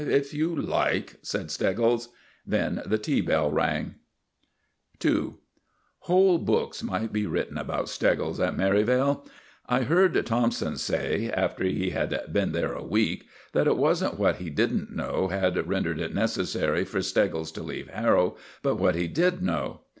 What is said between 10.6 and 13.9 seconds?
say, after he had been there a week, that it